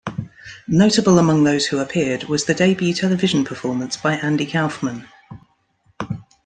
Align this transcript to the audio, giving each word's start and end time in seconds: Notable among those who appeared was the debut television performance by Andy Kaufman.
Notable 0.67 1.19
among 1.19 1.43
those 1.43 1.67
who 1.67 1.77
appeared 1.77 2.23
was 2.23 2.45
the 2.45 2.55
debut 2.55 2.91
television 2.95 3.43
performance 3.45 3.97
by 3.97 4.15
Andy 4.15 4.47
Kaufman. 4.47 5.07